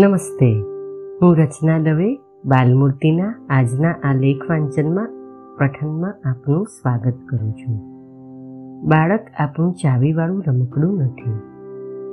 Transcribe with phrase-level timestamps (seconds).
[0.00, 0.52] નમસ્તે.
[1.22, 2.14] હું રચના દવે,
[2.44, 5.08] બાલમૂર્તિના આજના આ લેખ વાંચનમાં
[5.58, 7.76] પઠનમાં આપનું સ્વાગત કરું છું.
[8.88, 11.30] બાળક આપણું ચાવીવાળું રમકડું નથી.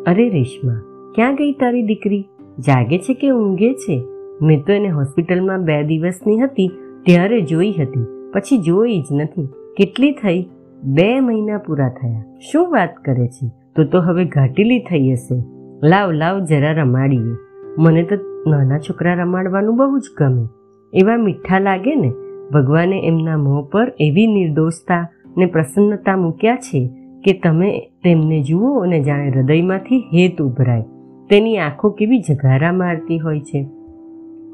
[0.08, 0.82] અરે રેશમા,
[1.16, 2.30] ક્યાં ગઈ તારી દીકરી?
[2.60, 4.04] જાગે છે કે ઊંઘે છે?
[4.42, 6.72] મેં તો એને હોસ્પિટલમાં બે દિવસની હતી,
[7.06, 9.48] ત્યારે જોઈ હતી, પછી જોઈ જ નથી.
[9.78, 10.50] કેટલી થઈ?
[10.84, 12.24] બે મહિના પૂરા થયા.
[12.52, 13.52] શું વાત કરે છે?
[13.76, 15.44] તો તો હવે ઘાટીલી થઈ હશે.
[15.88, 17.45] લાવ લાવ, જરા રમાડીએ.
[17.78, 18.16] મને તો
[18.50, 20.48] નાના છોકરા રમાડવાનું બહુ જ ગમે.
[20.94, 22.14] એવા મીઠા લાગે ને,
[22.54, 26.90] ભગવાને એમના મોં પર એવી નિર્દોષતા ને પ્રસન્નતા મૂક્યા છે
[27.26, 30.82] કે તમે તેમને જુઓ અને જાણે હૃદયમાંથી હેત ઉભરાય.
[31.30, 33.64] તેની આંખો કેવી જગારા મારતી હોય છે.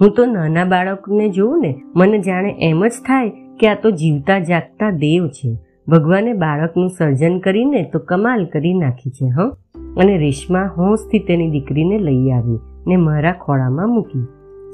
[0.02, 4.40] હું તો નાના બાળકને જોઉં ને, મને જાણે એમ જ થાય કે આ તો જીવતા
[4.40, 5.58] જાગતા દેવ છે.
[5.88, 9.50] ભગવાને બાળકનું સર્જન કરીને તો કમાલ કરી નાખી છે, હં?
[9.96, 12.71] અને રેશમા હોંશથી તેની દીકરીને લઈ આવી.
[12.88, 14.26] ને મારા ખોળામાં મૂકી.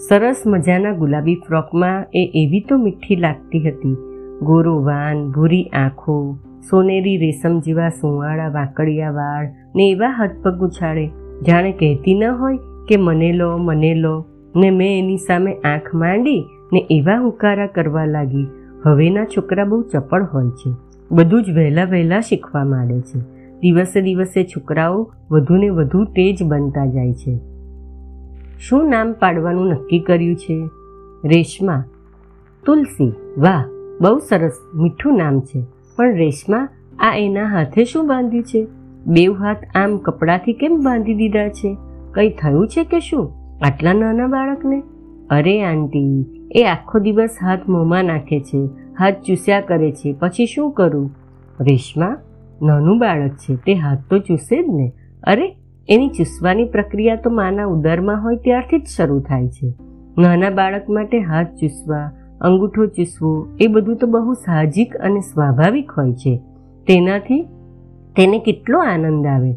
[0.10, 3.98] સરસ મજાના ગુલાબી ફ્રોકમાં એ એવી તો મીઠી લાગતી હતી.
[4.42, 6.38] ગોરો વાન, ભૂરી આંખો,
[6.70, 11.10] સોનેરી રેશમ જેવા સુંવાળા વાંકડિયા વાળ ને એવા હાથપગ ઉછાળે.
[11.48, 14.26] જાણે કહેતી ન હોય કે મને લો મને લો.
[14.56, 18.48] ને મેં એની સામે આંખ માંડી ને એવા હુંકારા કરવા લાગી.
[18.86, 20.72] હવેના છોકરા બહુ ચપળ હોય છે.
[21.12, 23.20] બધું જ વહેલા વહેલા શીખવા માંડે છે.
[23.60, 27.57] દિવસે દિવસે છોકરાઓ વધુને વધુ તેજ બનતા જાય છે.
[28.60, 30.70] શું નામ પાડવાનું નક્કી કર્યું છે?
[31.26, 31.84] રેશમા.
[32.66, 33.14] તુલસી.
[33.38, 33.66] વાહ,
[34.02, 35.64] બહુ સરસ, મીઠું નામ છે.
[35.96, 36.68] પણ રેશમા,
[37.00, 38.68] આ એના હાથે શું બાંધ્યું છે?
[39.06, 41.78] બેવ હાથ આમ કપડાથી કેમ બાંધી દીધા છે?
[42.12, 43.34] કંઈ થયું છે કે શું?
[43.66, 44.84] આટલા નાના બાળકને?
[45.30, 48.70] અરે આંટી, એ આખો દિવસ હાથ મોંમાં નાખે છે,
[49.00, 51.16] હાથ ચૂસ્યા કરે છે, પછી શું કરું?
[51.62, 52.18] રેશમા,
[52.62, 54.92] નાનું બાળક છે, તે હાથ તો ચૂસે જ ને.
[55.24, 55.57] અરે
[55.90, 59.74] એની ચૂસવાની પ્રક્રિયા તો માના ઉદરમાં હોય ત્યારથી જ શરૂ થાય છે.
[60.18, 66.14] નાના બાળક માટે હાથ ચૂસવા, અંગૂઠો ચૂસવો, એ બધું તો બહુ સાહજિક અને સ્વાભાવિક હોય
[66.14, 66.42] છે.
[66.88, 67.48] તેનાથી
[68.16, 69.54] તેને કેટલો આનંદ આવે,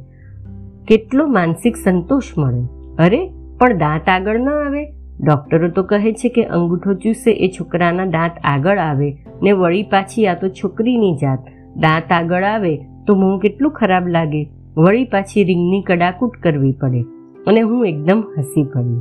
[0.87, 2.63] કેટલો માનસિક સંતોષ મળે.
[2.99, 4.93] અરે, પણ દાંત આગળ ન આવે.
[5.21, 10.27] ડૉક્ટરો તો કહે છે કે અંગૂઠો ચૂસે એ છોકરાના દાંત આગળ આવે, ને વળી પાછી
[10.27, 11.39] આ તો છોકરીની જાત.
[11.77, 12.77] દાંત આગળ આવે
[13.07, 14.60] તો મોં કેટલું ખરાબ લાગે.
[14.77, 17.01] વળી પાછી રીંગની કડાકૂટ કરવી પડે
[17.47, 19.01] અને હું એકદમ હસી પડી.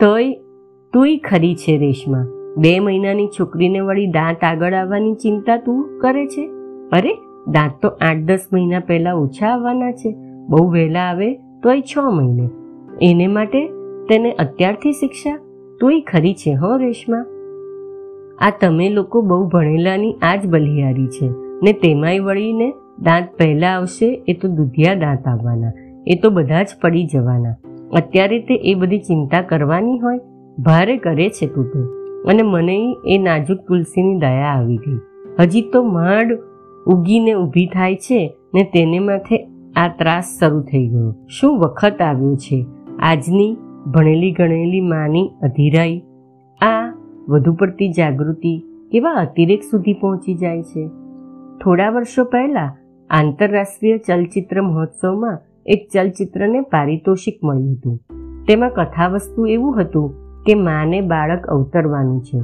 [0.00, 0.32] તોય
[0.92, 2.26] તુંય ખરી છે રેશમા.
[2.56, 6.46] બે મહિનાની છોકરીને વળી દાંત આગળ આવવાની ચિંતા તું કરે છે?
[6.92, 7.14] અરે,
[7.48, 10.16] દાંત તો આઠ દસ મહિના પહેલાં ઓછા આવવાના છે.
[10.48, 12.50] બહુ વહેલા આવે તોય છ મહિને.
[13.02, 13.66] એને માટે
[14.08, 15.38] તેને અત્યારથી શિક્ષા.
[15.80, 17.24] તુંય ખરી છે હો રેશમા.
[18.38, 21.28] આ તમે લોકો બહુ ભણેલાની આ જ બલિહારી છે
[21.62, 22.72] ને તેમાંય વળીને
[23.02, 25.72] દાંત પહેલાં આવશે, એ તો દુધિયા દાંત આવવાના,
[26.06, 27.56] એ તો બધા જ પડી જવાના.
[27.92, 30.20] અત્યારે તે એ બધી ચિંતા કરવાની હોય,
[30.58, 31.98] ભારે કરે છે તું તો.
[32.28, 34.98] અને મને એ નાજુક તુલસીની દયા આવી ગઈ.
[35.40, 36.38] હજી તો માંડ
[36.86, 41.14] ઉગીને ઊભી થાય છે ને તેને માથે આ ત્રાસ શરૂ થઈ ગયો.
[41.28, 42.66] શું વખત આવ્યો છે?
[42.98, 46.02] આજની ભણેલી ગણેલી માની અધીરાઈ.
[46.60, 46.94] આ
[47.28, 50.88] વધુ પડતી જાગૃતિ કેવા અતિરેક સુધી પહોંચી જાય છે?
[51.64, 58.00] થોડા વર્ષો પહેલાં આંતરરાષ્ટ્રીય ચલચિત્ર મહોત્સવમાં એક ચલચિત્રને પારિતોષિક મળ્યું હતું.
[58.48, 60.14] તેમાં કથાવસ્તુ એવું હતું
[60.44, 62.40] કે માને બાળક અવતરવાનું છે.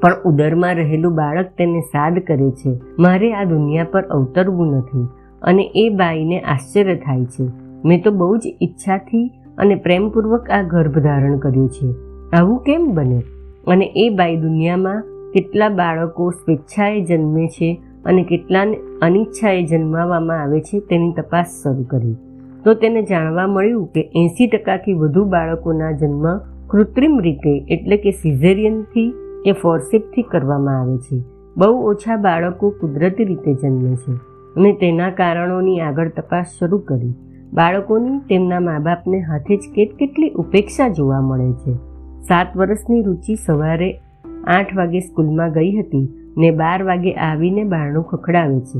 [0.00, 2.80] પણ ઉદરમાં રહેલું બાળક તેને સાદ કરે છે.
[2.98, 5.08] મારે આ દુનિયા પર અવતરવું નથી
[5.42, 7.48] અને એ બાઈને આશ્ચર્ય થાય છે.
[7.84, 11.94] મેં તો બહુ જ ઈચ્છાથી અને પ્રેમપૂર્વક આ ગર્ભ ધારણ કર્યું છે.
[12.36, 13.22] આવું કેમ બને?
[13.66, 15.02] અને એ બાઈ દુનિયામાં
[15.34, 22.16] કેટલા બાળકો સ્વેચ્છાએ જન્મે છે અને કેટલાને અનિચ્છાએ જન્માવવામાં આવે છે તેની તપાસ શરૂ કરી.
[22.64, 29.12] તો તેને જાણવા મળ્યું કે એંસી ટકાથી વધુ બાળકોના જન્મ કૃત્રિમ રીતે એટલે કે સિઝેરિયનથી
[29.44, 31.22] કે ફોર્સેપથી કરવામાં આવે છે.
[31.56, 34.12] બહુ ઓછા બાળકો કુદરતી રીતે જન્મે છે
[34.56, 37.14] અને તેના કારણોની આગળ તપાસ શરૂ કરી.
[37.52, 41.72] બાળકોની તેમના મા બાપને હાથે જ કેટ કેટલી ઉપેક્ષા જોવા મળે છે.
[42.20, 44.00] સાત વર્ષની રુચિ સવારે
[44.46, 46.08] આઠ વાગે સ્કૂલમાં ગઈ હતી
[46.38, 48.78] ને બાર વાગે આવીને બારણું ખખડાવે છે.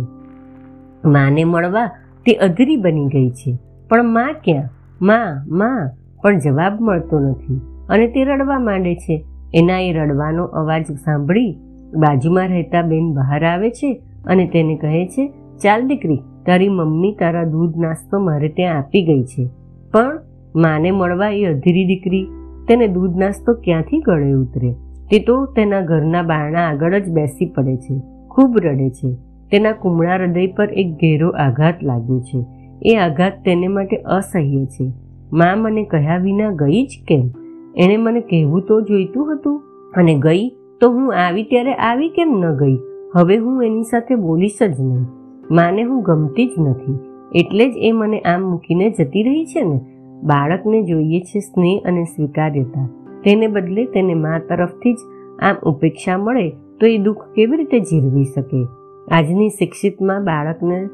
[1.08, 1.86] માને મળવા
[2.26, 3.58] તે અધરી બની ગઈ છે.
[3.88, 4.68] પણ માં ક્યાં?
[5.02, 5.90] માં માં,
[6.22, 7.60] પણ જવાબ મળતો નથી.
[7.88, 9.24] અને તે રડવા માંડે છે.
[9.54, 11.56] એના એ રડવાનો અવાજ સાંભળી
[11.94, 15.32] બાજુમાં રહેતા બેન બહાર આવે છે અને તેને કહે છે,
[15.62, 19.48] ચાલ દીકરી, તારી મમ્મી તારા દૂધ નાસ્તો મારે ત્યાં આપી ગઈ છે.
[19.92, 20.20] પણ
[20.56, 22.28] માને મળવા એ અધીરી દીકરી.
[22.68, 24.74] તેને દૂધ નાસ્તો ક્યાંથી ગળે ઉતરે?
[25.10, 28.00] તે તો તેના ઘરના બારણા આગળ જ બેસી પડે છે,
[28.30, 29.14] ખૂબ રડે છે.
[29.50, 32.44] તેના કુમળા હૃદય પર એક ઘેરો આઘાત લાગ્યો છે.
[32.82, 34.92] એ આઘાત તેને માટે અસહ્ય છે.
[35.32, 37.30] મા મને કહ્યા વિના ગઈ જ કેમ?
[37.76, 39.62] એણે મને કહેવું તો જોઈતું હતું
[39.96, 40.48] અને ગઈ
[40.80, 42.78] તો હું આવી ત્યારે આવી કેમ ન ગઈ?
[43.16, 45.06] હવે હું એની સાથે બોલીશ જ નહીં.
[45.50, 46.98] માને હું ગમતી જ નથી.
[47.34, 49.80] એટલે જ એ મને આમ મૂકીને જતી રહી છે ને?
[50.22, 52.88] બાળકને જોઈએ છે સ્નેહ અને સ્વીકાર્યતા.
[53.24, 54.98] તેને બદલે તેને મા તરફથી જ
[55.42, 58.66] આમ ઉપેક્ષા મળે તો એ દુઃખ કેવી રીતે જીરવી શકે?
[59.12, 60.86] આજની શિક્ષિતમાં બાળકને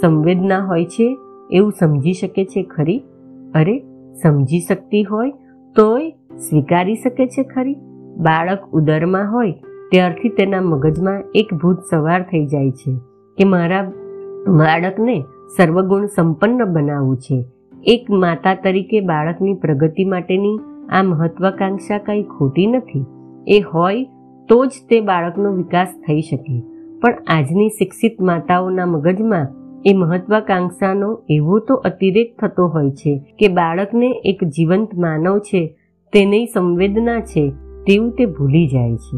[0.00, 1.18] સંવેદના હોય છે?
[1.50, 3.02] એવું સમજી શકે છે ખરી?
[3.54, 3.78] અરે,
[4.22, 5.30] સમજી શકતી હોય
[5.76, 7.74] તોય સ્વીકારી શકે છે ખરી?
[8.16, 9.52] બાળક ઉદરમાં હોય
[9.90, 12.96] ત્યારથી તેના મગજમાં એક ભૂત સવાર થઈ જાય છે
[13.38, 13.82] કે મારા
[14.48, 15.24] બાળકને
[15.56, 17.44] સર્વગુણ સંપન્ન બનાવવું છે.
[17.84, 20.58] એક માતા તરીકે બાળકની પ્રગતિ માટેની
[20.90, 23.04] આ મહત્વાકાંક્ષા કંઈ ખોટી નથી.
[23.46, 24.04] એ હોય
[24.48, 26.62] તો જ તે બાળકનો વિકાસ થઈ શકે.
[27.02, 29.46] પણ આજની શિક્ષિત માતાઓના મગજમાં
[29.86, 35.76] એ મહત્વાકાંક્ષાનો એવો તો અતિરેક થતો હોય છે કે બાળકને એક જીવંત માનવ છે,
[36.12, 37.50] તેની સંવેદના છે,
[37.86, 39.16] તેવું તે ભૂલી જાય છે.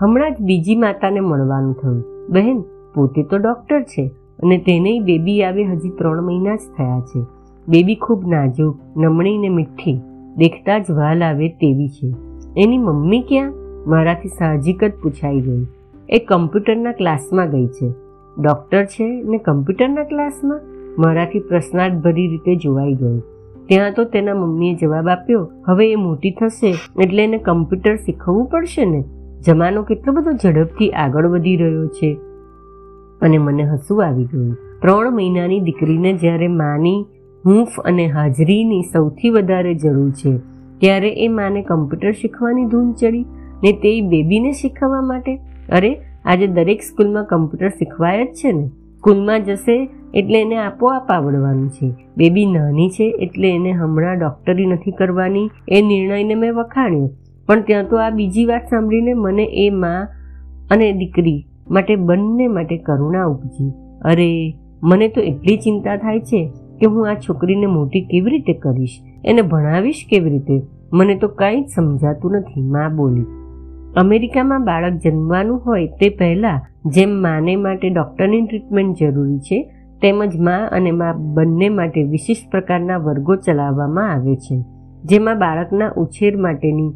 [0.00, 2.04] હમણાં જ બીજી માતાને મળવાનું થયું.
[2.28, 2.60] બહેન,
[2.94, 4.10] પોતે તો ડૉક્ટર છે
[4.42, 7.24] અને તેને બેબી આવે હજી ત્રણ મહિના જ થયા છે.
[7.68, 10.00] બેબી ખૂબ નાજુક નમણી ને મીઠી.
[10.38, 12.14] દેખતા જ વાલ આવે તેવી છે.
[12.56, 13.52] એની મમ્મી ક્યાં?
[13.86, 15.66] મારાથી સાહજિક જ પૂછાઈ ગઈ.
[16.08, 17.90] એ કમ્પ્યુટરના ક્લાસમાં ગઈ છે.
[18.42, 20.60] ડૉક્ટર છે ને કમ્પ્યુટરના ક્લાસમાં?
[20.98, 23.22] મારાથી પ્રશ્નાર્થભરી રીતે જોવાઈ ગયું
[23.66, 28.84] ત્યાં તો તેના મમ્મીએ જવાબ આપ્યો, હવે એ મોટી થશે, એટલે એને કમ્પ્યુટર શીખવવું પડશે
[28.84, 29.04] ને?
[29.46, 32.16] જમાનો કેટલો બધો ઝડપથી આગળ વધી રહ્યો છે.
[33.22, 34.54] અને મને હસવું આવી ગયું.
[34.54, 37.06] ત્રણ મહિનાની દીકરીને જ્યારે માની
[37.46, 40.38] હૂંફ અને હાજરીની સૌથી વધારે જરૂર છે.
[40.78, 43.24] ત્યારે એ માને કમ્પ્યુટર શીખવાની ધૂન ચડી
[43.64, 45.36] ને તે બેબીને શીખવવા માટે?
[45.72, 48.66] અરે, આજે દરેક સ્કૂલમાં કમ્પ્યુટર શીખવાય જ છે ને?
[48.66, 51.94] સ્કૂલમાં જશે એટલે એને આપોઆપ આવડવાનું છે.
[52.16, 55.50] બેબી નાની છે એટલે એને હમણાં ડૉક્ટરી નથી કરવાની.
[55.68, 57.10] એ નિર્ણયને મેં વખાણ્યો.
[57.46, 60.08] પણ ત્યાં તો આ બીજી વાત સાંભળીને મને એ માં
[60.70, 63.72] અને દીકરી માટે બંને માટે કરુણા ઉપજી.
[64.02, 66.52] અરે, મને તો એટલી ચિંતા થાય છે.
[66.80, 68.98] કે હું આ છોકરીને મોટી કેવી રીતે કરીશ?
[69.24, 70.62] એને ભણાવીશ કેવી રીતે?
[70.92, 73.26] મને તો કાંઈ જ સમજાતું નથી, મા બોલી.
[73.96, 76.60] અમેરિકામાં બાળક જન્મવાનું હોય તે પહેલાં
[76.90, 82.96] જેમ માને માટે ડૉક્ટરની ટ્રીટમેન્ટ જરૂરી છે, તેમજ મા અને મા બંને માટે વિશિષ્ટ પ્રકારના
[82.96, 84.62] વર્ગો ચલાવવામાં આવે છે,
[85.04, 86.90] જેમાં બાળકના ઉછેર માટેની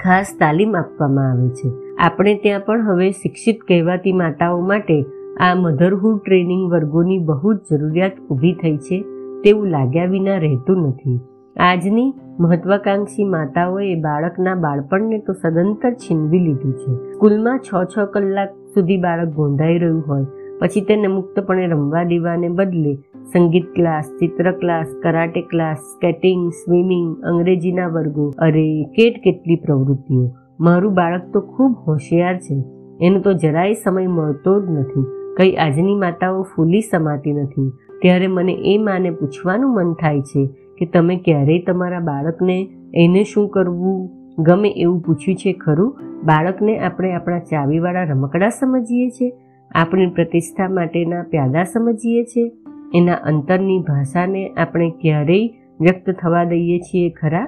[0.00, 1.68] ખાસ તાલીમ આપવામાં આવે છે.
[1.98, 5.04] આપણે ત્યાં પણ હવે શિક્ષિત કહેવાતી માતાઓ માટે
[5.40, 9.04] આ મધરહુડ ટ્રેનિંગ વર્ગોની બહુ જ જરૂરિયાત ઊભી થઈ છે
[9.44, 11.20] તેવું લાગ્યા વિના રહેતું નથી.
[11.56, 17.12] આજની મહત્વાકાંક્ષી માતાઓએ બાળકના બાળપણને તો સદંતર છીનવી લીધું છે.
[17.12, 20.24] સ્કૂલમાં છ છ કલાક સુધી બાળક ગોંધાઈ રહ્યું હોય,
[20.60, 22.94] પછી તેને મુક્તપણે રમવા દેવાને બદલે
[23.32, 30.30] સંગીત ક્લાસ, ચિત્ર class, karate class, skating, swimming, અંગ્રેજીના વર્ગો, અરે કેટ કેટલી પ્રવૃત્તિઓ.
[30.60, 32.64] મારું બાળક તો ખૂબ હોશિયાર છે.
[33.00, 35.23] એનો તો જરાય સમય મળતો જ નથી.
[35.36, 37.72] કઈ આજની માતાઓ ફૂલી સમાતી નથી.
[38.02, 40.46] ત્યારે મને એ માને પૂછવાનું મન થાય છે
[40.78, 44.10] કે તમે ક્યારેય તમારા બાળકને એને શું કરવું?
[44.38, 46.00] ગમે એવું પૂછ્યું છે ખરું?
[46.24, 49.32] બાળકને આપણે આપણા ચાવીવાળા રમકડા સમજીએ છીએ
[49.74, 52.52] આપણી પ્રતિષ્ઠા માટેના પ્યાદા સમજીએ છીએ
[52.94, 55.48] એના અંતરની ભાષાને આપણે ક્યારેય
[55.80, 57.44] વ્યક્ત થવા દઈએ છીએ ખરા?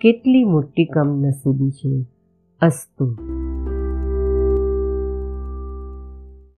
[0.00, 2.04] કેટલી મોટી કમનસીબી છે.
[2.60, 3.16] અસ્તુ.